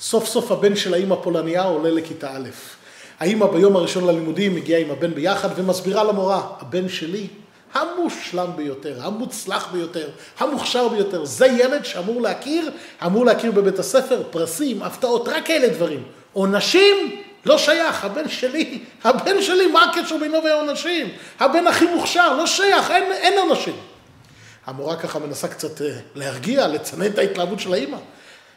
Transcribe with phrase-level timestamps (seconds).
[0.00, 2.48] סוף סוף הבן של האימא פולניה עולה לכיתה א'.
[3.20, 7.26] האימא ביום הראשון ללימודים מגיעה עם הבן ביחד ומסבירה למורה, הבן שלי
[7.74, 11.24] המושלם ביותר, המוצלח ביותר, המוכשר ביותר.
[11.24, 12.70] זה ילד שאמור להכיר,
[13.06, 16.02] אמור להכיר בבית הספר, פרסים, הפתעות, רק אלה דברים.
[16.32, 21.08] עונשים, לא שייך, הבן שלי, הבן שלי, מה הקשר בינו ובין עונשים?
[21.40, 23.76] הבן הכי מוכשר, לא שייך, אין, אין עונשים.
[24.66, 27.98] המורה ככה מנסה קצת אה, להרגיע, לצנן את ההתלהבות של האימא.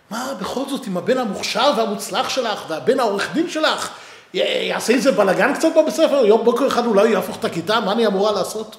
[0.09, 3.89] מה בכל זאת, עם הבן המוכשר והמוצלח שלך, והבן העורך דין שלך,
[4.33, 8.07] יעשה איזה בלאגן קצת בבית ספר, יום בוקר אחד אולי יהפוך את הכיתה, מה אני
[8.07, 8.75] אמורה לעשות?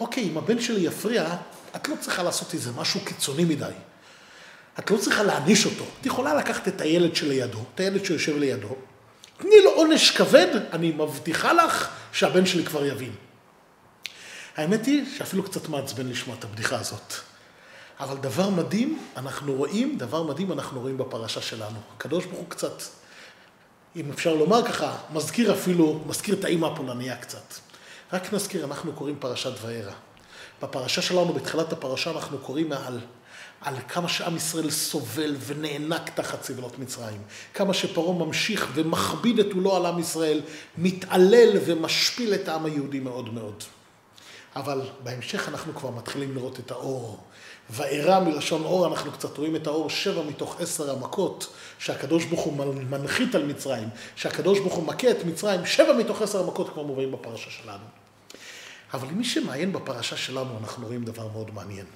[0.00, 1.34] אוקיי, אם הבן שלי יפריע,
[1.76, 3.64] את לא צריכה לעשות איזה משהו קיצוני מדי.
[4.78, 5.84] את לא צריכה להעניש אותו.
[6.00, 8.74] את יכולה לקחת את הילד שלידו, את הילד שיושב לידו,
[9.38, 13.12] תני לו עונש כבד, אני מבטיחה לך שהבן שלי כבר יבין.
[14.56, 17.14] האמת היא שאפילו קצת מעצבן לשמוע את הבדיחה הזאת.
[18.02, 21.78] אבל דבר מדהים, אנחנו רואים, דבר מדהים אנחנו רואים בפרשה שלנו.
[21.96, 22.82] הקדוש ברוך הוא קצת,
[23.96, 27.54] אם אפשר לומר ככה, מזכיר אפילו, מזכיר את האימא הפולניה קצת.
[28.12, 29.92] רק נזכיר, אנחנו קוראים פרשת וארא.
[30.62, 33.00] בפרשה שלנו, בתחילת הפרשה, אנחנו קוראים על,
[33.60, 37.22] על כמה שעם ישראל סובל ונאנק תחת סבלות מצרים.
[37.54, 40.40] כמה שפרעה ממשיך ומכביד את עולו על עם ישראל,
[40.78, 43.64] מתעלל ומשפיל את העם היהודי מאוד מאוד.
[44.56, 47.20] אבל בהמשך אנחנו כבר מתחילים לראות את האור.
[47.70, 52.74] וארא מלשון אור, אנחנו קצת רואים את האור שבע מתוך עשר המכות שהקדוש ברוך הוא
[52.74, 57.12] מנחית על מצרים, שהקדוש ברוך הוא מכה את מצרים, שבע מתוך עשר המכות כבר מובאים
[57.12, 57.84] בפרשה שלנו.
[58.94, 61.86] אבל מי שמעיין בפרשה שלנו, אנחנו רואים דבר מאוד מעניין.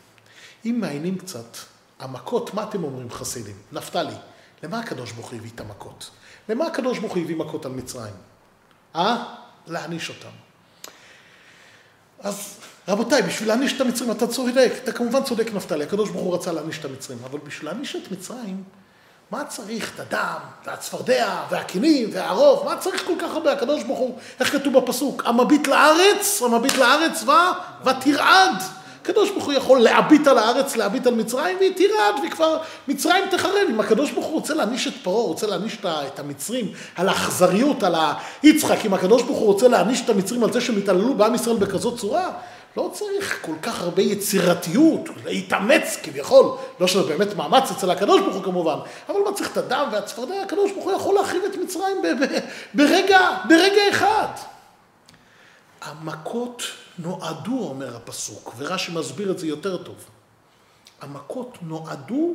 [0.64, 1.56] אם מעיינים קצת,
[1.98, 3.56] המכות, מה אתם אומרים חסידים?
[3.72, 4.14] נפתלי,
[4.62, 6.10] למה הקדוש ברוך הוא הביא את המכות?
[6.48, 8.14] למה הקדוש ברוך הוא הביא מכות על מצרים?
[8.94, 9.34] אה?
[9.66, 10.45] להעניש אותם.
[12.22, 12.56] אז
[12.88, 16.52] רבותיי, בשביל להעניש את המצרים, אתה צודק, אתה כמובן צודק נפתלי, הקדוש ברוך הוא רצה
[16.52, 18.62] להעניש את המצרים, אבל בשביל להעניש את מצרים,
[19.30, 23.52] מה צריך את הדם, והצפרדע, והכינים, והערוב, מה צריך כל כך הרבה?
[23.52, 25.22] הקדוש ברוך הוא, איך כתוב בפסוק?
[25.26, 27.24] המביט לארץ, המביט לארץ.
[27.84, 28.62] ותרעד.
[29.06, 32.58] הקדוש ברוך הוא יכול להביט על הארץ, להביט על מצרים, והיא תרעד, וכבר
[32.88, 33.68] מצרים תחרב.
[33.70, 37.94] אם הקדוש ברוך הוא רוצה להעניש את פרעה, רוצה להעניש את המצרים על האכזריות, על
[38.42, 41.56] היצחק, אם הקדוש ברוך הוא רוצה להעניש את המצרים על זה שהם התעללו בעם ישראל
[41.56, 42.30] בכזאת צורה,
[42.76, 46.46] לא צריך כל כך הרבה יצירתיות, להתאמץ כביכול,
[46.80, 48.76] לא שזה באמת מאמץ אצל הקדוש ברוך הוא כמובן,
[49.08, 51.96] אבל מה צריך את הדם והצפרדע, הקדוש ברוך הוא יכול להכין את מצרים
[52.74, 54.28] ברגע, ברגע אחד.
[55.82, 56.62] המכות
[56.98, 59.96] נועדו, אומר הפסוק, ורש"י מסביר את זה יותר טוב.
[61.00, 62.34] המכות נועדו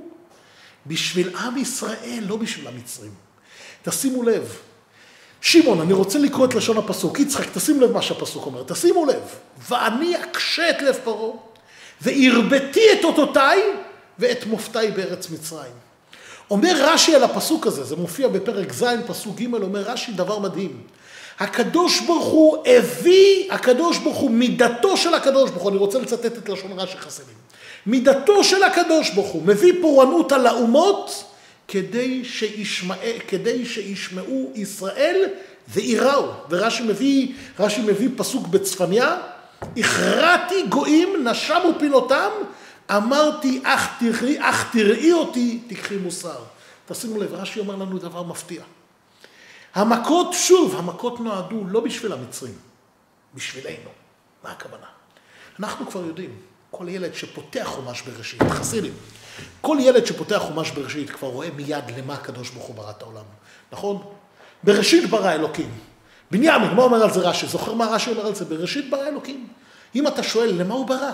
[0.88, 3.14] בשביל עם ישראל, לא בשביל המצרים.
[3.84, 4.58] תשימו לב,
[5.42, 7.20] שמעון, אני רוצה לקרוא את לשון הפסוק.
[7.20, 9.22] יצחק, תשים לב מה שהפסוק אומר, תשימו לב.
[9.70, 11.38] ואני אקשה את לב פרעה,
[12.02, 13.62] והרבתי את אותותיי
[14.20, 15.72] ואת מופתיי בארץ מצרים.
[16.50, 20.84] אומר רש"י על הפסוק הזה, זה מופיע בפרק ז', פסוק ג', אומר רש"י דבר מדהים.
[21.42, 26.38] הקדוש ברוך הוא הביא, הקדוש ברוך הוא, מידתו של הקדוש ברוך הוא, אני רוצה לצטט
[26.38, 27.36] את לשון רש"י חסרים.
[27.86, 31.24] מידתו של הקדוש ברוך הוא מביא פורענות על האומות
[31.68, 32.96] כדי, שישמע,
[33.28, 35.26] כדי שישמעו ישראל
[35.70, 36.26] ויראו.
[36.50, 37.28] ורש"י מביא,
[37.60, 39.18] רש"י מביא פסוק בצפניה,
[39.78, 42.30] הכרעתי גויים נשמו פינותם,
[42.92, 46.40] אמרתי אך תראי, אך תראי אותי תקחי מוסר.
[46.88, 48.62] תשימו לב, רש"י אומר לנו דבר מפתיע.
[49.76, 52.54] המכות, שוב, המכות נועדו לא בשביל המצרים,
[53.36, 53.90] בשבילנו.
[54.44, 54.86] מה הכוונה?
[55.60, 56.36] אנחנו כבר יודעים,
[56.72, 58.94] כל ילד שפותח חומש בראשית, חסידים,
[59.62, 63.24] כל ילד שפותח חומש בראשית כבר רואה מיד למה הקדוש ברוך הוא ברא את העולם,
[63.72, 64.04] נכון?
[64.64, 65.72] בראשית ברא אלוקים.
[66.32, 67.48] בנימין, מה אומר על זה רש"י?
[67.48, 68.46] זוכר מה רש"י אומר על זה?
[68.46, 69.48] בראשית ברא אלוקים.
[69.96, 71.12] אם אתה שואל, למה הוא ברא?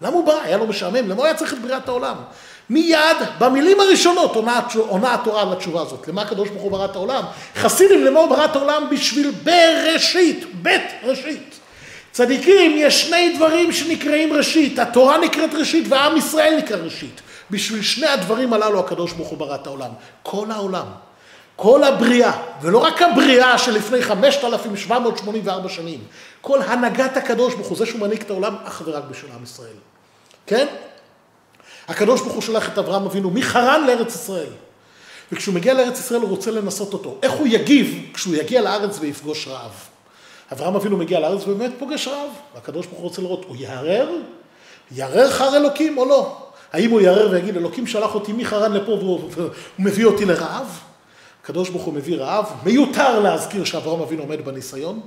[0.00, 0.40] למה הוא ברא?
[0.40, 1.08] היה לו משעמם?
[1.08, 2.16] למה הוא היה צריך את בריאת העולם?
[2.70, 6.08] מיד, במילים הראשונות עונה, עונה התורה על התשובה הזאת.
[6.08, 7.24] למה הקדוש ברוך הוא ברא את העולם?
[7.56, 8.86] חסידים, הוא ברא את העולם?
[8.90, 11.58] בשביל בראשית, בית ראשית.
[12.12, 14.78] צדיקים, יש שני דברים שנקראים ראשית.
[14.78, 17.20] התורה נקראת ראשית ועם ישראל נקרא ראשית.
[17.50, 19.90] בשביל שני הדברים הללו הקדוש ברוך הוא ברא את העולם.
[20.22, 20.86] כל העולם.
[21.56, 22.32] כל הבריאה,
[22.62, 26.00] ולא רק הבריאה שלפני 5,784 שנים,
[26.40, 29.76] כל הנהגת הקדוש ברוך הוא, זה שהוא מנהיג את העולם אך ורק בשביל עם ישראל.
[30.46, 30.66] כן?
[31.88, 34.50] הקדוש ברוך הוא שולח את אברהם אבינו מחרן לארץ ישראל.
[35.32, 37.16] וכשהוא מגיע לארץ ישראל הוא רוצה לנסות אותו.
[37.22, 39.72] איך הוא יגיב כשהוא יגיע לארץ ויפגוש רעב?
[40.52, 42.30] אברהם אבינו מגיע לארץ ובאמת פוגש רעב.
[42.54, 44.08] והקדוש ברוך הוא רוצה לראות, הוא יערער?
[44.92, 46.36] יערער חר אלוקים או לא?
[46.72, 49.30] האם הוא יערער ויגיד, אלוקים שלח אותי מחרן לפה והוא
[49.78, 50.80] מביא אותי לרעב?
[51.42, 55.00] הקדוש ברוך הוא מביא רעב, מיותר להזכיר שאברהם אבינו עומד בניסיון,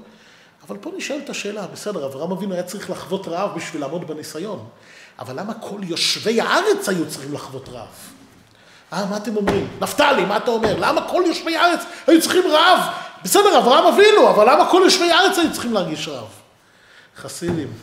[0.67, 4.65] אבל פה נשאלת השאלה, בסדר, אברהם אבינו היה צריך לחוות רעב בשביל לעמוד בניסיון,
[5.19, 7.87] אבל למה כל יושבי הארץ היו צריכים לחוות רעב?
[8.93, 9.67] אה, מה אתם אומרים?
[9.81, 10.75] נפתלי, מה אתה אומר?
[10.79, 12.79] למה כל יושבי הארץ היו צריכים רעב?
[13.23, 16.27] בסדר, אברהם אבינו, אבל למה כל יושבי הארץ היו צריכים להרגיש רעב?
[17.17, 17.73] חסידים,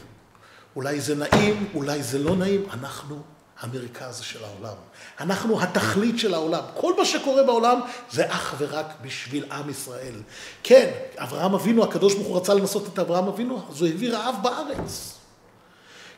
[0.76, 3.22] אולי זה נעים, אולי זה לא נעים, אנחנו
[3.64, 4.76] המרכז של העולם.
[5.20, 6.62] אנחנו התכלית של העולם.
[6.74, 7.80] כל מה שקורה בעולם
[8.10, 10.14] זה אך ורק בשביל עם ישראל.
[10.62, 14.34] כן, אברהם אבינו, הקדוש ברוך הוא רצה לנסות את אברהם אבינו, אז הוא הביא רעב
[14.42, 15.14] בארץ.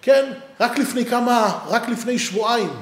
[0.03, 2.81] כן, רק לפני כמה, רק לפני שבועיים,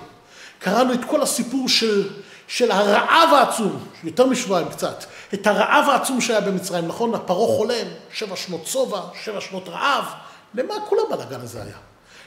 [0.58, 2.10] קראנו את כל הסיפור של,
[2.48, 7.14] של הרעב העצום, יותר משבועיים קצת, את הרעב העצום שהיה במצרים, נכון?
[7.14, 10.04] הפרעה חולם, שבע שנות שובע, שבע שנות רעב,
[10.54, 11.76] למה כל הבלאגן הזה היה?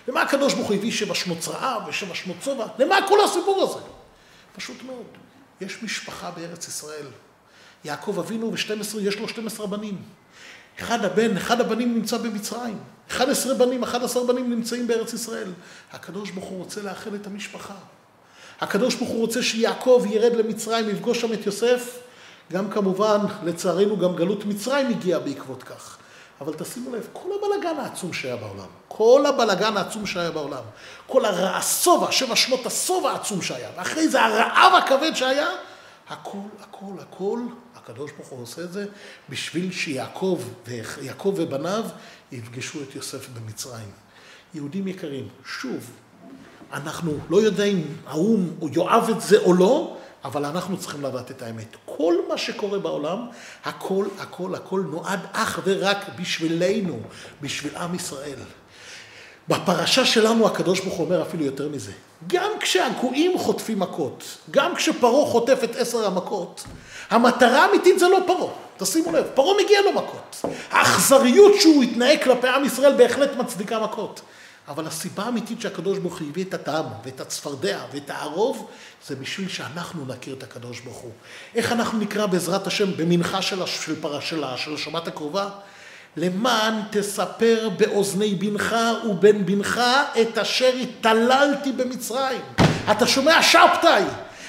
[0.07, 2.65] למה הקדוש ברוך הוא הביא שבע שנות רעב ושבע שנות שובע?
[2.79, 3.85] למה כל הסיפור הזה?
[4.55, 5.05] פשוט מאוד.
[5.61, 7.07] יש משפחה בארץ ישראל.
[7.85, 10.01] יעקב אבינו ו-12, יש לו 12 בנים.
[10.79, 12.79] אחד הבן, אחד הבנים נמצא במצרים.
[13.11, 15.51] 11 בנים, 11 בנים נמצאים בארץ ישראל.
[15.91, 17.75] הקדוש ברוך הוא רוצה לאחד את המשפחה.
[18.61, 21.99] הקדוש ברוך הוא רוצה שיעקב ירד למצרים, יפגוש שם את יוסף.
[22.51, 25.97] גם כמובן, לצערנו, גם גלות מצרים הגיעה בעקבות כך.
[26.41, 30.63] אבל תשימו לב, כל הבלגן העצום שהיה בעולם, כל הבלגן העצום שהיה בעולם,
[31.07, 35.47] כל השובע, שבע שנות השובע העצום שהיה, ואחרי זה הרעב הכבד שהיה,
[36.09, 37.39] הכל, הכל, הכל,
[37.75, 38.85] הקדוש ברוך הוא עושה את זה
[39.29, 41.83] בשביל שיעקב ויעקב ובניו
[42.31, 43.91] יפגשו את יוסף במצרים.
[44.53, 45.91] יהודים יקרים, שוב,
[46.73, 51.75] אנחנו לא יודעים האו"ם יאהב את זה או לא, אבל אנחנו צריכים לדעת את האמת.
[51.85, 53.27] כל מה שקורה בעולם,
[53.65, 56.99] הכל, הכל, הכל נועד אך ורק בשבילנו,
[57.41, 58.39] בשביל עם ישראל.
[59.47, 61.91] בפרשה שלנו הקדוש ברוך הוא אומר אפילו יותר מזה.
[62.27, 66.63] גם כשהגויים חוטפים מכות, גם כשפרעה חוטף את עשר המכות,
[67.09, 68.53] המטרה האמיתית זה לא פרעה.
[68.77, 70.45] תשימו לב, פרעה מגיע לו מכות.
[70.71, 74.21] האכזריות שהוא התנהג כלפי עם ישראל בהחלט מצדיקה מכות.
[74.67, 78.67] אבל הסיבה האמיתית שהקדוש ברוך הוא הביא את הטעם ואת הצפרדע ואת הערוב,
[79.07, 81.11] זה בשביל שאנחנו נכיר את הקדוש ברוך הוא.
[81.55, 85.49] איך אנחנו נקרא בעזרת השם במנחה של, של, פרשלה, של השבת הקרובה?
[86.17, 88.75] למען תספר באוזני בנך
[89.09, 89.81] ובן בנך
[90.21, 92.41] את אשר התעללתי במצרים.
[92.91, 94.03] אתה שומע שבתאי?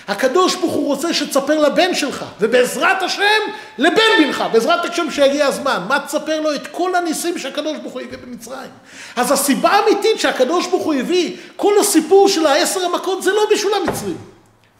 [0.08, 3.40] הקדוש ברוך הוא רוצה שתספר לבן שלך, ובעזרת השם,
[3.78, 5.82] לבן בנך, בעזרת השם שיגיע הזמן.
[5.88, 6.55] מה תספר לו?
[6.55, 8.70] את כל הניסים שהקדוש ברוך הוא הביא במצרים.
[9.16, 13.72] אז הסיבה האמיתית שהקדוש ברוך הוא הביא, כל הסיפור של העשר המכות זה לא בשביל
[13.75, 14.16] המצרים,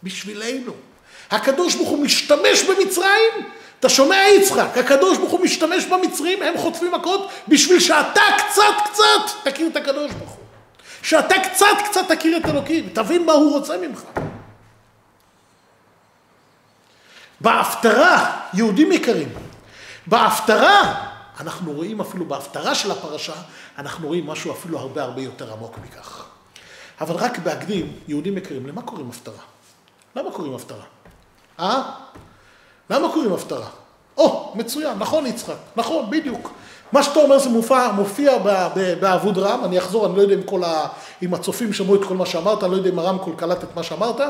[0.03, 0.73] בשבילנו.
[1.31, 3.33] הקדוש ברוך הוא משתמש במצרים,
[3.81, 9.51] אתה שומע יצחק, הקדוש ברוך הוא משתמש במצרים, הם חוטפים מכות, בשביל שאתה קצת קצת
[9.51, 10.45] תכיר את הקדוש ברוך הוא.
[11.03, 14.03] שאתה קצת קצת תכיר את אלוקים, תבין מה הוא רוצה ממך.
[17.41, 19.29] בהפטרה, יהודים יקרים,
[20.07, 21.05] בהפטרה,
[21.41, 23.35] אנחנו רואים אפילו בהפטרה של הפרשה,
[23.79, 26.25] אנחנו רואים משהו אפילו הרבה הרבה יותר עמוק מכך.
[27.01, 29.43] אבל רק בהקדים, יהודים יקרים, למה קוראים הפטרה?
[30.17, 30.85] למה קוראים הפטרה?
[31.61, 31.83] אה?
[32.91, 33.69] למה קוראים הפטרה?
[34.17, 36.53] או, מצוין, נכון יצחק, נכון, בדיוק.
[36.93, 38.33] מה שאתה אומר זה מופיע, מופיע
[39.01, 40.87] בעבוד רם, אני אחזור, אני לא יודע אם, ה,
[41.23, 43.83] אם הצופים שמעו את כל מה שאמרת, אני לא יודע אם הרמקול קלט את מה
[43.83, 44.21] שאמרת.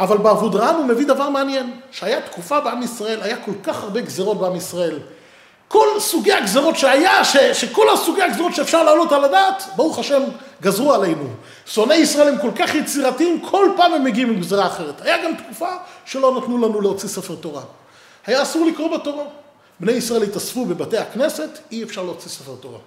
[0.00, 4.38] אבל באבודרן הוא מביא דבר מעניין, שהיה תקופה בעם ישראל, היה כל כך הרבה גזרות
[4.38, 4.98] בעם ישראל.
[5.68, 10.22] כל סוגי הגזרות שהיה, ש, שכל הסוגי הגזרות שאפשר להעלות על הדעת, ברוך השם,
[10.62, 11.24] גזרו עלינו.
[11.66, 15.00] שונאי ישראל הם כל כך יצירתיים, כל פעם הם מגיעים עם גזרה אחרת.
[15.02, 15.68] היה גם תקופה
[16.04, 17.62] שלא נתנו לנו להוציא ספר תורה.
[18.26, 19.24] היה אסור לקרוא בתורה.
[19.80, 22.78] בני ישראל התאספו בבתי הכנסת, אי אפשר להוציא ספר תורה.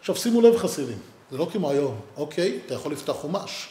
[0.00, 0.98] עכשיו שימו לב חסידים,
[1.30, 3.68] זה לא כמו היום, אוקיי, אתה יכול לפתוח חומש.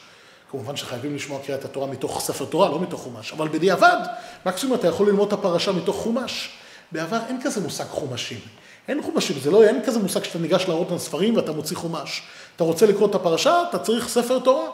[0.52, 3.98] כמובן שחייבים לשמוע קריאת התורה מתוך ספר תורה, לא מתוך חומש, אבל בדיעבד,
[4.46, 6.50] מקסימום אתה יכול ללמוד את הפרשה מתוך חומש.
[6.92, 8.40] בעבר אין כזה מושג חומשים.
[8.88, 12.24] אין חומשים, זה לא, אין כזה מושג שאתה ניגש להראות על ספרים ואתה מוציא חומש.
[12.56, 14.70] אתה רוצה לקרוא את הפרשה, אתה צריך ספר תורה.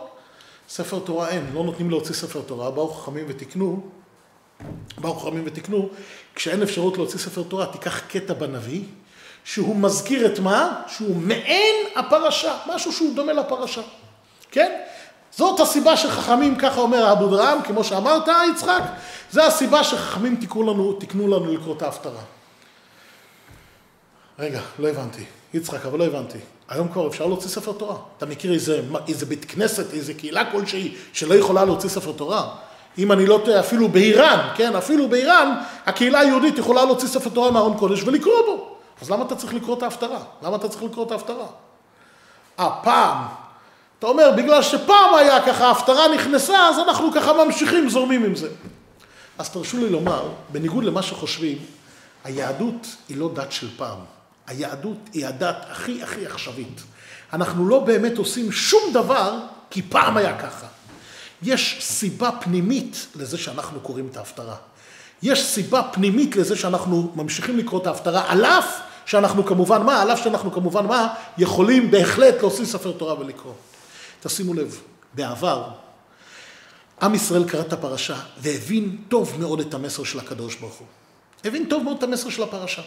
[0.70, 3.82] ספר תורה אין, לא נותנים להוציא ספר תורה, באו חכמים ותיקנו,
[4.98, 5.90] באו חכמים ותיקנו,
[6.36, 8.82] כשאין אפשרות להוציא ספר תורה, תיקח קטע בנביא,
[9.44, 10.82] שהוא מזכיר את מה?
[10.88, 13.82] שהוא מעין הפרשה, משהו שהוא דומה לפרשה,
[14.52, 14.80] כן?
[15.38, 18.82] זאת הסיבה שחכמים, ככה אומר אבו דרעם, כמו שאמרת, יצחק,
[19.32, 22.22] זה הסיבה שחכמים תיקנו לנו, תיקנו לנו לקרוא את ההפטרה.
[24.40, 25.24] רגע, לא הבנתי.
[25.54, 26.38] יצחק, אבל לא הבנתי.
[26.70, 27.96] היום כבר אפשר להוציא ספר תורה.
[28.18, 32.56] אתה מכיר איזה, איזה בית כנסת, איזה קהילה כלשהי, שלא יכולה להוציא ספר תורה?
[32.98, 37.52] אם אני לא טועה, אפילו באיראן, כן, אפילו באיראן, הקהילה היהודית יכולה להוציא ספר תורה
[37.52, 38.76] מארון קודש ולקרוא בו.
[39.02, 40.20] אז למה אתה צריך לקרוא את ההפטרה?
[40.44, 41.46] למה אתה צריך לקרוא את ההפטרה?
[42.58, 43.18] הפעם
[44.04, 48.50] אתה אומר, בגלל שפעם היה ככה, ההפטרה נכנסה, אז אנחנו ככה ממשיכים, זורמים עם זה.
[49.38, 51.58] אז תרשו לי לומר, בניגוד למה שחושבים,
[52.24, 53.98] היהדות היא לא דת של פעם.
[54.48, 56.82] היהדות היא הדת הכי הכי עכשווית.
[57.34, 60.68] אנחנו לא באמת עושים שום דבר כי פעם היה ככה.
[61.44, 64.56] יש סיבה פנימית לזה שאנחנו קוראים את ההפטרה.
[65.22, 70.12] יש סיבה פנימית לזה שאנחנו ממשיכים לקרוא את ההפטרה, על אף שאנחנו כמובן מה, על
[70.12, 73.54] אף שאנחנו כמובן מה, יכולים בהחלט להוציא ספר תורה ולקרוא.
[74.24, 74.82] תשימו לב,
[75.14, 75.70] בעבר,
[77.02, 80.88] עם ישראל קרא את הפרשה והבין טוב מאוד את המסר של הקדוש ברוך הוא.
[81.44, 82.82] הבין טוב מאוד את המסר של הפרשה.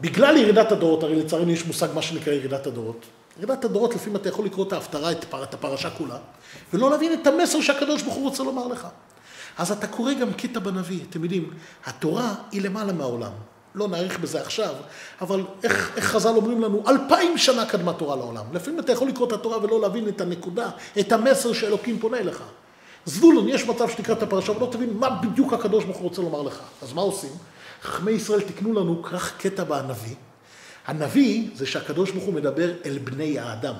[0.00, 3.06] בגלל ירידת הדורות, הרי לצערנו יש מושג מה שנקרא ירידת הדורות.
[3.38, 6.18] ירידת הדורות, לפעמים אתה יכול לקרוא את ההפטרה, את, הפרשה כולה,
[6.72, 8.88] ולא להבין את המסר שהקדוש ברוך הוא רוצה לומר לך.
[9.58, 11.00] אז אתה קורא גם קטע בנביא.
[11.10, 11.50] אתם יודעים,
[11.86, 13.32] התורה היא למעלה מהעולם.
[13.78, 14.74] לא נאריך בזה עכשיו,
[15.20, 18.44] אבל איך, איך חז"ל אומרים לנו, אלפיים שנה קדמה תורה לעולם.
[18.52, 20.70] לפעמים אתה יכול לקרוא את התורה ולא להבין את הנקודה,
[21.00, 22.42] את המסר שאלוקים פונה אליך.
[23.06, 26.42] זבולון, יש מצב שתקרא את הפרשה ולא תבין מה בדיוק הקדוש ברוך הוא רוצה לומר
[26.42, 26.60] לך.
[26.82, 27.30] אז מה עושים?
[27.82, 30.14] חכמי ישראל תיקנו לנו כך קטע בנביא.
[30.86, 33.74] הנביא זה שהקדוש ברוך הוא מדבר אל בני האדם.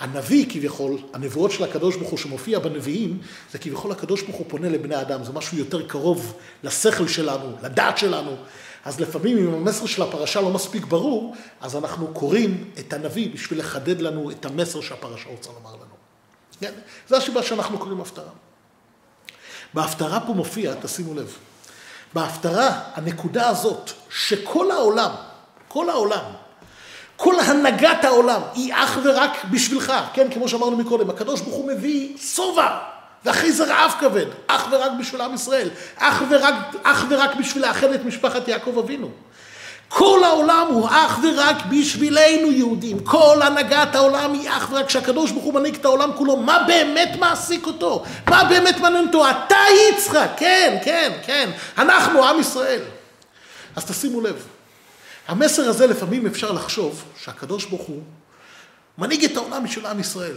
[0.00, 3.18] הנביא כביכול, הנבואות של הקדוש ברוך הוא שמופיע בנביאים,
[3.52, 7.98] זה כביכול הקדוש ברוך הוא פונה לבני האדם, זה משהו יותר קרוב לשכל שלנו, לדעת
[7.98, 8.36] שלנו.
[8.84, 13.58] אז לפעמים אם המסר של הפרשה לא מספיק ברור, אז אנחנו קוראים את הנביא בשביל
[13.58, 15.94] לחדד לנו את המסר שהפרשה רוצה לומר לנו.
[16.60, 16.72] כן?
[17.08, 18.30] זו הסיבה שאנחנו קוראים הפטרה.
[19.74, 21.36] בהפטרה פה מופיע, תשימו לב,
[22.14, 25.10] בהפטרה, הנקודה הזאת, שכל העולם,
[25.68, 26.24] כל העולם,
[27.16, 32.18] כל הנהגת העולם היא אך ורק בשבילך, כן, כמו שאמרנו מקודם, הקדוש ברוך הוא מביא
[32.18, 32.78] שובע,
[33.24, 37.92] ואחרי זה רעב כבד, אך ורק בשביל עם ישראל, אך ורק, אך ורק בשביל לאחד
[37.92, 39.10] את משפחת יעקב אבינו.
[39.88, 43.04] כל העולם הוא אך ורק בשבילנו יהודים.
[43.04, 46.36] כל הנהגת העולם היא אך ורק כשהקדוש ברוך הוא מנהיג את העולם כולו.
[46.36, 48.04] מה באמת מעסיק אותו?
[48.28, 49.30] מה באמת מעניין אותו?
[49.30, 49.56] אתה
[49.88, 51.50] יצחק, כן, כן, כן.
[51.78, 52.80] אנחנו עם ישראל.
[53.76, 54.46] אז תשימו לב,
[55.28, 58.02] המסר הזה לפעמים אפשר לחשוב שהקדוש ברוך הוא
[58.98, 60.36] מנהיג את העולם בשביל עם ישראל.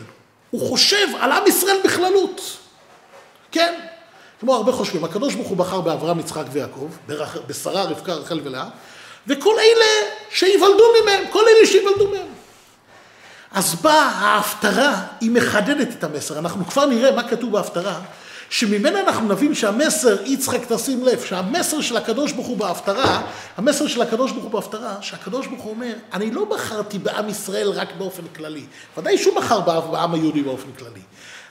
[0.49, 2.57] הוא חושב על עם ישראל בכללות.
[3.51, 3.73] כן?
[4.39, 6.89] כמו הרבה חושבים, הקדוש ברוך הוא בחר באברהם, יצחק ויעקב,
[7.47, 8.65] בשרה, רבקה, רחל ולאה.
[9.27, 12.27] וכל אלה שיוולדו ממהם, כל אלה שיוולדו מהם.
[13.51, 16.39] אז באה ההפטרה, היא מחדדת את המסר.
[16.39, 17.99] אנחנו כבר נראה מה כתוב בהפטרה,
[18.49, 23.21] שממנה אנחנו נבין שהמסר, יצחק תשים לב, שהמסר של הקדוש ברוך הוא בהפטרה,
[23.57, 27.69] המסר של הקדוש ברוך הוא בהפטרה, שהקדוש ברוך הוא אומר, אני לא בחרתי בעם ישראל
[27.69, 28.65] רק באופן כללי.
[28.97, 31.01] ודאי שהוא בחר בעם היהודי באופן כללי.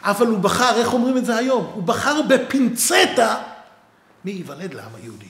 [0.07, 1.71] אבל הוא בחר, איך אומרים את זה היום?
[1.75, 3.35] הוא בחר בפינצטה
[4.25, 5.27] מי ייוולד לעם היהודי.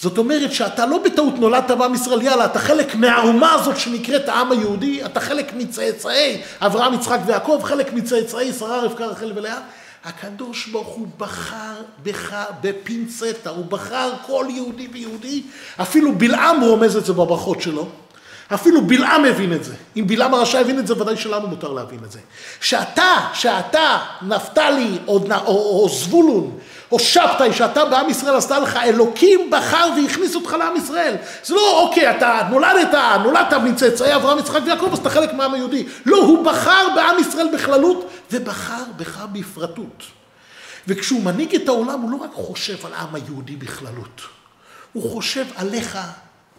[0.00, 4.52] זאת אומרת שאתה לא בטעות נולדת בעם ישראל, יאללה, אתה חלק מהאומה הזאת שנקראת העם
[4.52, 9.58] היהודי, אתה חלק מצאצאי אברהם, יצחק ויעקב, חלק מצאצאי שרה, רבקה, רחל ולאה.
[10.04, 15.42] הקדוש ברוך הוא בחר בך בפינצטה, הוא בחר כל יהודי ויהודי,
[15.80, 17.88] אפילו בלעם רומז את זה בברכות שלו,
[18.54, 19.74] אפילו בלעם הבין את זה.
[19.96, 22.18] אם בלעם הרשע הבין את זה, ודאי שלנו מותר להבין את זה.
[22.60, 26.58] שאתה, שאתה, נפתלי או, או, או זבולון,
[26.92, 31.14] או שבתאי, שאתה בעם ישראל עשתה לך, אלוקים בחר והכניס אותך לעם ישראל.
[31.44, 35.86] זה לא, אוקיי, אתה נולדת, נולדת מצאצאי אברהם, יצחק ויעקב, אז אתה חלק מהעם היהודי.
[36.06, 40.02] לא, הוא בחר בעם ישראל בכללות, ובחר בך בפרטות.
[40.88, 44.20] וכשהוא מנהיג את העולם, הוא לא רק חושב על העם היהודי בכללות.
[44.92, 45.98] הוא חושב עליך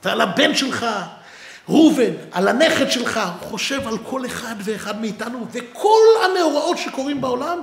[0.04, 0.86] ועל הבן שלך,
[1.70, 7.62] ראובן, על הנכד שלך, הוא חושב על כל אחד ואחד מאיתנו, וכל המאורעות שקורים בעולם,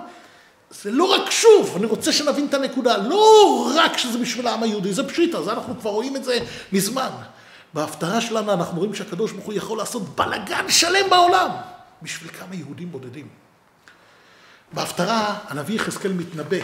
[0.70, 4.92] זה לא רק שוב, אני רוצה שנבין את הנקודה, לא רק שזה בשביל העם היהודי,
[4.92, 6.38] זה פשיטה, זה אנחנו כבר רואים את זה
[6.72, 7.10] מזמן.
[7.74, 11.50] בהפטרה שלנו אנחנו רואים שהקדוש ברוך הוא יכול לעשות בלגן שלם בעולם,
[12.02, 13.28] בשביל כמה יהודים בודדים.
[14.72, 16.56] בהפטרה הנביא יחזקאל מתנבא,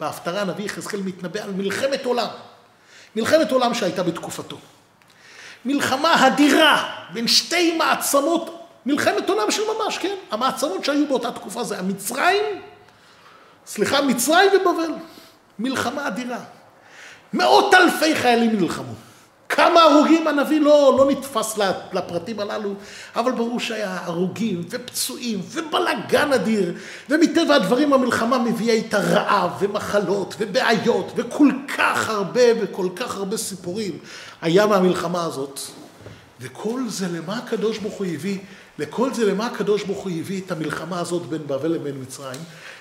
[0.00, 2.28] בהפטרה הנביא יחזקאל מתנבא על מלחמת עולם,
[3.16, 4.58] מלחמת עולם שהייתה בתקופתו.
[5.66, 10.14] מלחמה אדירה בין שתי מעצמות, מלחמת עולם של ממש, כן?
[10.30, 12.44] המעצמות שהיו באותה תקופה זה המצרים,
[13.66, 14.92] סליחה, מצרים ובבל.
[15.58, 16.38] מלחמה אדירה.
[17.32, 18.92] מאות אלפי חיילים נלחמו.
[19.56, 21.58] כמה הרוגים הנביא לא, לא נתפס
[21.92, 22.74] לפרטים הללו,
[23.16, 26.74] אבל ברור שהיה הרוגים ופצועים ובלאגן אדיר,
[27.10, 33.98] ומטבע הדברים המלחמה מביאה איתה רעב ומחלות ובעיות וכל כך הרבה וכל כך הרבה סיפורים
[34.42, 35.60] היה מהמלחמה הזאת.
[36.40, 38.38] וכל זה למה הקדוש ברוך הוא הביא?
[38.78, 42.40] לכל זה למה הקדוש ברוך הוא הביא את המלחמה הזאת בין בבל לבין מצרים?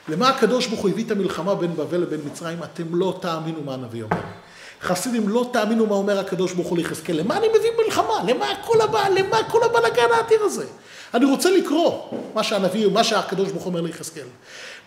[0.10, 2.64] למה הקדוש ברוך הוא הביא את המלחמה בין בבל לבין מצרים?
[2.64, 4.45] אתם לא תאמינו מה הנביא אומר.
[4.86, 7.16] חסידים, לא תאמינו מה אומר הקדוש ברוך הוא ליחזקאל.
[7.16, 8.24] למה אני מביא מלחמה?
[8.28, 10.66] למה כל, הבא, למה כל הבלאגן האדיר הזה?
[11.14, 14.28] אני רוצה לקרוא מה שהנביא, מה שהקדוש ברוך הוא אומר ליחזקאל.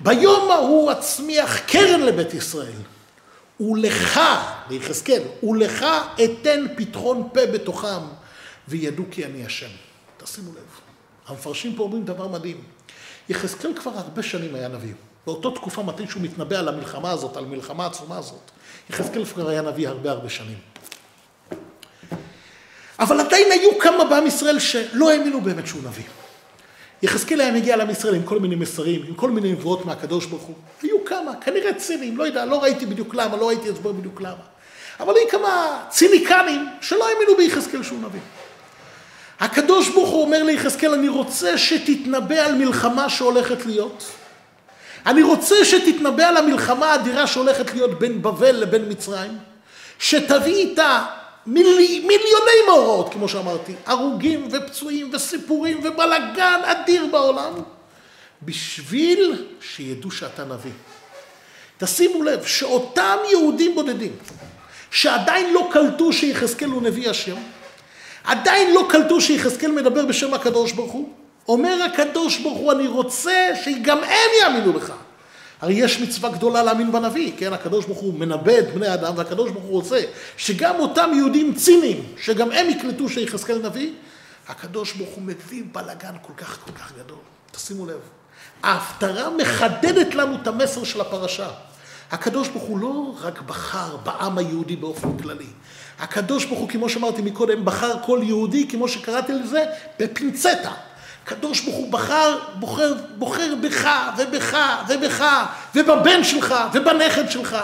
[0.00, 2.72] ביום ההוא אצמיח קרן לבית ישראל.
[3.60, 4.20] ולך,
[4.70, 5.86] ליחזקאל, ולך
[6.24, 8.00] אתן פתחון פה בתוכם,
[8.68, 9.70] וידעו כי אני השם.
[10.16, 10.80] תשימו לב.
[11.26, 12.62] המפרשים פה אומרים דבר מדהים.
[13.28, 14.94] יחזקאל כבר הרבה שנים היה נביא.
[15.26, 18.50] באותה תקופה מתי שהוא מתנבא על המלחמה הזאת, על המלחמה העצומה הזאת.
[18.90, 20.58] יחזקאל כבר היה נביא הרבה הרבה שנים.
[22.98, 26.04] אבל עדיין היו כמה בעם ישראל שלא האמינו באמת שהוא נביא.
[27.02, 30.42] יחזקאל היה מגיע לעם ישראל עם כל מיני מסרים, עם כל מיני נבואות מהקדוש ברוך
[30.42, 30.54] הוא.
[30.82, 34.44] היו כמה, כנראה ציניים, לא יודע, לא ראיתי בדיוק למה, לא ראיתי הסבר בדיוק למה.
[35.00, 38.20] אבל היו כמה ציניקנים שלא האמינו ביחזקאל שהוא נביא.
[39.40, 44.04] הקדוש ברוך הוא אומר ליחזקאל, אני רוצה שתתנבא על מלחמה שהולכת להיות.
[45.08, 49.38] אני רוצה שתתנבא על המלחמה האדירה שהולכת להיות בין בבל לבין מצרים,
[49.98, 51.04] שתביא איתה
[51.46, 57.52] מילי, מיליוני מאורעות, כמו שאמרתי, הרוגים ופצועים וסיפורים ובלאגן אדיר בעולם,
[58.42, 60.72] בשביל שידעו שאתה נביא.
[61.78, 64.12] תשימו לב שאותם יהודים בודדים,
[64.90, 67.36] שעדיין לא קלטו שיחזקאל הוא נביא השם,
[68.24, 71.12] עדיין לא קלטו שיחזקאל מדבר בשם הקדוש ברוך הוא,
[71.48, 74.92] אומר הקדוש ברוך הוא, אני רוצה שגם הם יאמינו לך.
[75.60, 77.52] הרי יש מצווה גדולה להאמין בנביא, כן?
[77.52, 80.00] הקדוש ברוך הוא מנבא את בני אדם, והקדוש ברוך הוא רוצה
[80.36, 83.90] שגם אותם יהודים ציניים, שגם הם יקלטו שיחזקאל נביא,
[84.48, 87.18] הקדוש ברוך הוא מביא בלאגן כל כך כל כך גדול.
[87.50, 88.00] תשימו לב.
[88.62, 91.48] ההפטרה מחדדת לנו את המסר של הפרשה.
[92.10, 95.46] הקדוש ברוך הוא לא רק בחר בעם היהודי באופן כללי.
[95.98, 99.64] הקדוש ברוך הוא, כמו שאמרתי מקודם, בחר כל יהודי, כמו שקראתי לזה,
[100.00, 100.72] בפינצטה.
[101.28, 104.56] הקדוש ברוך הוא בחר, בוחר, בוחר בך ובך
[104.88, 105.24] ובך
[105.74, 107.56] ובבן שלך ובנכד שלך.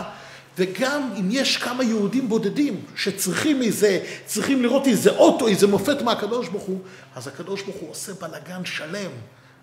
[0.58, 6.48] וגם אם יש כמה יהודים בודדים שצריכים איזה, צריכים לראות איזה אוטו, איזה מופת מהקדוש
[6.48, 6.78] ברוך הוא,
[7.14, 9.10] אז הקדוש ברוך הוא עושה בלאגן שלם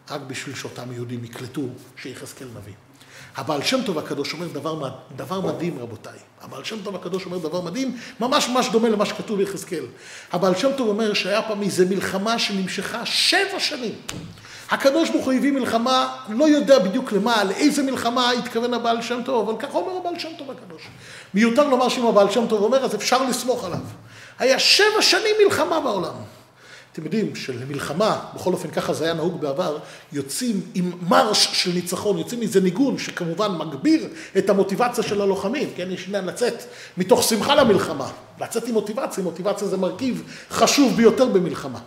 [0.09, 1.61] רק בשביל שאותם יהודים יקלטו
[1.97, 2.90] שיחזקאל נביא.
[3.37, 6.19] הבעל שם טוב הקדוש אומר דבר, דבר מדהים רבותיי.
[6.41, 9.83] הבעל שם טוב הקדוש אומר דבר מדהים, ממש ממש דומה למה שכתוב ביחזקאל.
[10.31, 13.93] הבעל שם טוב אומר שהיה פעם איזו מלחמה שנמשכה שבע שנים.
[14.71, 19.49] הקדוש ברוך הוא הביא מלחמה, לא יודע בדיוק למה, לאיזה מלחמה התכוון הבעל שם טוב,
[19.49, 20.81] אבל ככה אומר הבעל שם טוב הקדוש.
[21.33, 23.79] מיותר לומר שאם הבעל שם טוב אומר, אז אפשר לסמוך עליו.
[24.39, 26.13] היה שבע שנים מלחמה בעולם.
[26.93, 29.77] אתם יודעים שלמלחמה, בכל אופן ככה זה היה נהוג בעבר,
[30.13, 35.91] יוצאים עם מרש של ניצחון, יוצאים מזה ניגון שכמובן מגביר את המוטיבציה של הלוחמים, כן,
[35.91, 36.63] יש עניין לצאת
[36.97, 38.09] מתוך שמחה למלחמה,
[38.41, 41.79] לצאת עם מוטיבציה, מוטיבציה זה מרכיב חשוב ביותר במלחמה.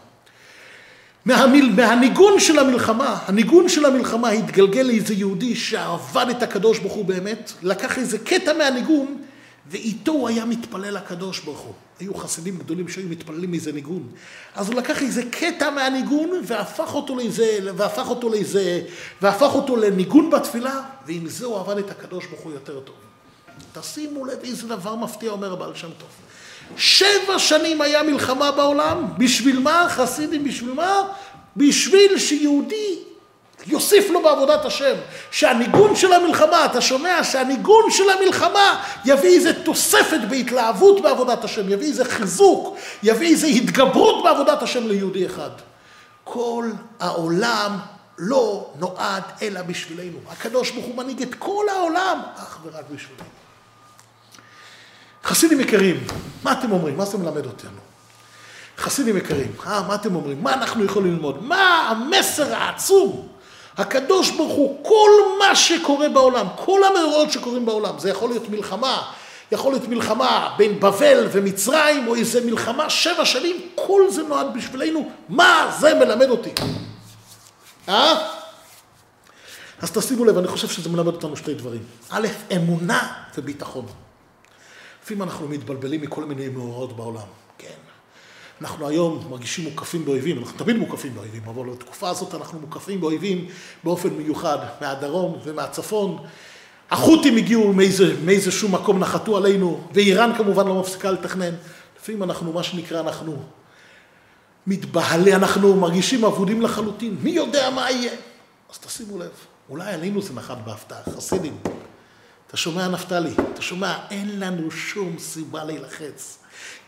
[1.24, 7.04] מהמיל, מהניגון של המלחמה, הניגון של המלחמה התגלגל לאיזה יהודי שעבד את הקדוש ברוך הוא
[7.04, 9.18] באמת, לקח איזה קטע מהניגון
[9.70, 11.72] ואיתו הוא היה מתפלל לקדוש ברוך הוא.
[12.00, 14.08] היו חסידים גדולים שהיו מתפללים מאיזה ניגון.
[14.54, 18.82] אז הוא לקח איזה קטע מהניגון והפך אותו לאיזה, והפך אותו לאיזה,
[19.22, 22.94] והפך אותו לניגון בתפילה, ועם זה הוא עבד את הקדוש ברוך הוא יותר טוב.
[23.72, 26.08] תשימו לב איזה דבר מפתיע אומר הבעל שם טוב.
[26.76, 29.86] שבע שנים היה מלחמה בעולם, בשביל מה?
[29.88, 31.08] חסידים, בשביל מה?
[31.56, 32.98] בשביל שיהודי
[33.66, 34.94] יוסיף לו בעבודת השם.
[35.30, 37.24] שהניגון של המלחמה, אתה שומע?
[37.24, 44.24] שהניגון של המלחמה יביא איזה תוספת בהתלהבות בעבודת השם, יביא איזה חיזוק, יביא איזה התגברות
[44.24, 45.50] בעבודת השם ליהודי אחד.
[46.24, 47.78] כל העולם
[48.18, 50.18] לא נועד אלא בשבילנו.
[50.30, 53.24] הקדוש ברוך הוא מנהיג את כל העולם אך ורק בשבילנו.
[55.24, 56.06] חסידים יקרים,
[56.42, 56.96] מה אתם אומרים?
[56.96, 57.78] מה זה מלמד אותנו?
[58.78, 60.42] חסידים יקרים, אה, מה אתם אומרים?
[60.42, 61.42] מה אנחנו יכולים ללמוד?
[61.42, 63.28] מה המסר העצום
[63.76, 69.12] הקדוש ברוך הוא, כל מה שקורה בעולם, כל המאורעות שקורים בעולם, זה יכול להיות מלחמה,
[69.52, 75.10] יכול להיות מלחמה בין בבל ומצרים, או איזה מלחמה שבע שנים, כל זה נועד בשבילנו,
[75.28, 76.50] מה זה מלמד אותי?
[77.88, 78.28] אה?
[79.82, 81.82] אז תשימו לב, אני חושב שזה מלמד אותנו שתי דברים.
[82.10, 83.86] א', אמונה וביטחון.
[85.02, 87.26] לפעמים אנחנו מתבלבלים מכל מיני מאורעות בעולם.
[88.64, 93.46] אנחנו היום מרגישים מוקפים באויבים, אנחנו תמיד מוקפים באויבים, אבל בתקופה הזאת אנחנו מוקפים באויבים
[93.84, 96.16] באופן מיוחד, מהדרום ומהצפון.
[96.90, 101.54] החות'ים הגיעו מאיזה, מאיזשהו מקום, נחתו עלינו, ואיראן כמובן לא מפסיקה לתכנן.
[102.00, 103.36] לפעמים אנחנו, מה שנקרא, אנחנו
[104.66, 108.12] מתבהלה, אנחנו מרגישים אבודים לחלוטין, מי יודע מה יהיה?
[108.72, 109.30] אז תשימו לב,
[109.70, 111.56] אולי עלינו זה נחת בהפתעה, חסידים.
[112.46, 113.34] אתה שומע, נפתלי?
[113.52, 116.38] אתה שומע, אין לנו שום סיבה להילחץ.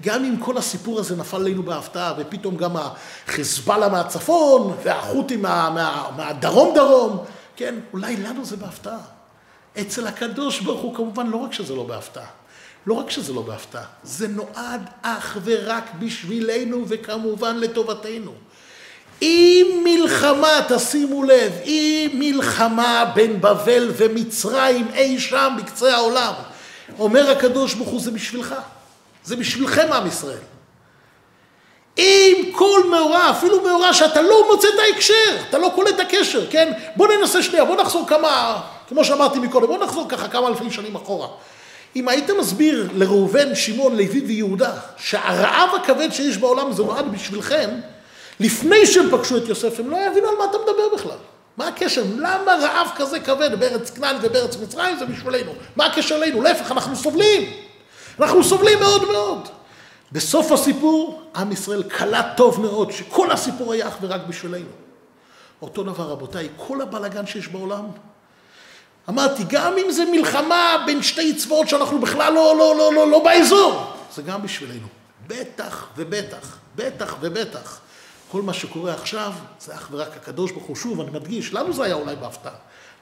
[0.03, 6.11] גם אם כל הסיפור הזה נפל עלינו בהפתעה, ופתאום גם החיזבאללה מהצפון, והחות'ים מה, מה,
[6.17, 7.25] מהדרום דרום,
[7.57, 8.99] כן, אולי לנו זה בהפתעה.
[9.81, 12.27] אצל הקדוש ברוך הוא כמובן לא רק שזה לא בהפתעה,
[12.87, 18.33] לא רק שזה לא בהפתעה, זה נועד אך ורק בשבילנו וכמובן לטובתנו.
[19.23, 26.33] אם מלחמה, תשימו לב, אם מלחמה בין בבל ומצרים אי שם בקצה העולם,
[26.99, 28.55] אומר הקדוש ברוך הוא זה בשבילך.
[29.27, 30.39] זה בשבילכם עם ישראל.
[31.99, 36.51] אם כל מאורע, אפילו מאורע שאתה לא מוצא את ההקשר, אתה לא קולט את הקשר,
[36.51, 36.73] כן?
[36.97, 40.95] בוא ננסה שנייה, בוא נחזור כמה, כמו שאמרתי מקודם, בואו נחזור ככה כמה אלפים שנים
[40.95, 41.29] אחורה.
[41.97, 47.71] אם היית מסביר לראובן, שמעון, לוי ויהודה, שהרעב הכבד שיש בעולם זה נועד בשבילכם,
[48.41, 51.19] לפני שהם פגשו את יוסף, הם לא יבינו על מה אתה מדבר בכלל.
[51.57, 52.03] מה הקשר?
[52.17, 55.53] למה רעב כזה כבד בארץ כנען ובארץ מצרים זה בשבילנו?
[55.77, 56.43] מה הקשר אלינו?
[56.43, 57.51] להפך, אנחנו סובלים.
[58.21, 59.49] אנחנו סובלים מאוד מאוד.
[60.13, 64.69] בסוף הסיפור, עם ישראל קלט טוב מאוד שכל הסיפור היה אך ורק בשבילנו.
[65.63, 67.85] אותו דבר, רבותיי, כל הבלגן שיש בעולם,
[69.09, 73.25] אמרתי, גם אם זה מלחמה בין שתי צבאות שאנחנו בכלל לא, לא, לא, לא, לא
[73.25, 74.87] באזור, זה גם בשבילנו.
[75.27, 77.81] בטח ובטח, בטח ובטח.
[78.31, 80.77] כל מה שקורה עכשיו זה אך ורק הקדוש ברוך הוא.
[80.77, 82.55] שוב, אני מדגיש, לנו זה היה אולי בהפתעה.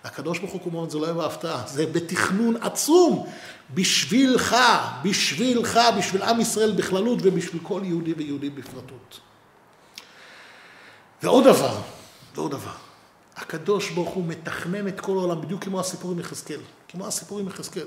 [0.05, 3.27] הקדוש ברוך הוא כמובן זה לא היה בהפתעה, זה בתכנון עצום
[3.75, 4.57] בשבילך,
[5.05, 9.21] בשבילך, בשביל עם ישראל בכללות ובשביל כל יהודי ויהודי בפרטות.
[11.23, 11.81] ועוד דבר,
[12.35, 12.75] ועוד דבר,
[13.37, 17.49] הקדוש ברוך הוא מתכנן את כל העולם בדיוק כמו הסיפור עם יחזקאל, כמו הסיפור עם
[17.49, 17.87] יחזקאל.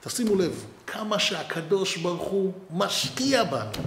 [0.00, 3.82] תשימו לב, כמה שהקדוש ברוך הוא משקיע בנו,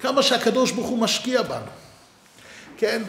[0.00, 1.70] כמה שהקדוש ברוך הוא משקיע בנו,
[2.76, 3.02] כן?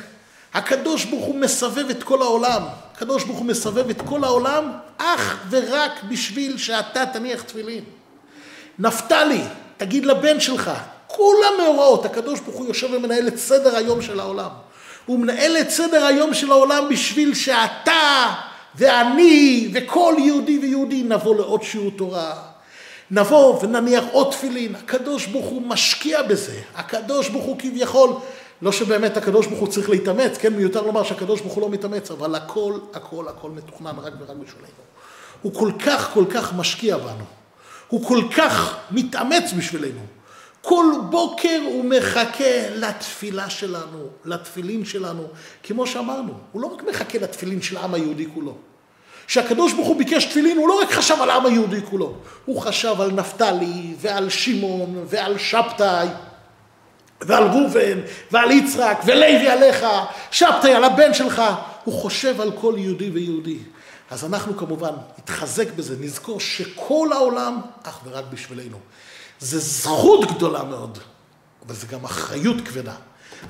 [0.56, 2.62] הקדוש ברוך הוא מסבב את כל העולם,
[2.94, 7.84] הקדוש ברוך הוא מסבב את כל העולם אך ורק בשביל שאתה תניח תפילין.
[8.80, 9.41] נפתלי,
[9.78, 10.72] תגיד לבן שלך,
[11.08, 14.50] כולם מאורעות, הקדוש ברוך הוא יושב ומנהל את סדר היום של העולם.
[15.06, 18.34] הוא מנהל את סדר היום של העולם בשביל שאתה
[18.76, 22.34] ואני וכל יהודי ויהודי נבוא לעוד שיעור תורה.
[23.12, 24.76] נבוא ונניח עוד תפילין.
[24.76, 26.60] הקדוש ברוך הוא משקיע בזה.
[26.76, 28.10] הקדוש ברוך הוא כביכול
[28.62, 32.12] לא שבאמת הקדוש ברוך הוא צריך להתאמץ, כן, מיותר לומר שהקדוש ברוך הוא לא מתאמץ,
[32.12, 34.86] אבל הכל, הכל, הכל מתוכנן רק ורק בשבילנו.
[35.41, 37.24] הוא כל כך, כל כך משקיע בנו.
[37.88, 40.00] הוא כל כך מתאמץ בשבילנו.
[40.62, 45.24] כל בוקר הוא מחכה לתפילה שלנו, לתפילין שלנו.
[45.63, 48.56] כמו שאמרנו, הוא לא רק מחכה לתפילין של העם היהודי כולו.
[49.28, 52.15] כשהקדוש ברוך הוא ביקש תפילין, הוא לא רק חשב על העם היהודי כולו,
[52.46, 56.08] הוא חשב על נפתלי ועל שמעון ועל שבתאי.
[57.26, 58.00] ועל ראובן,
[58.32, 59.86] ועל יצחק, ולוי עליך,
[60.32, 61.42] שבתאי על הבן שלך,
[61.84, 63.58] הוא חושב על כל יהודי ויהודי.
[64.12, 68.78] אז אנחנו כמובן נתחזק בזה, נזכור שכל העולם אך ורק בשבילנו.
[69.40, 70.98] זה זכות גדולה מאוד,
[71.66, 72.96] אבל זה גם אחריות כבדה.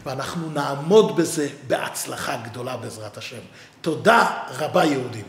[0.05, 3.39] ואנחנו נעמוד בזה בהצלחה גדולה בעזרת השם.
[3.81, 5.25] תודה רבה יהודים.